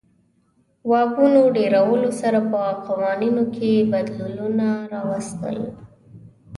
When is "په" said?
2.51-2.61